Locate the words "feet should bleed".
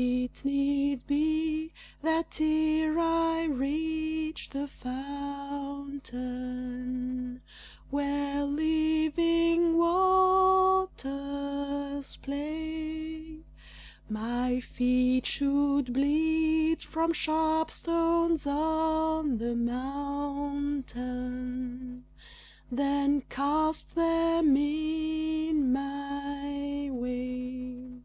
14.60-16.80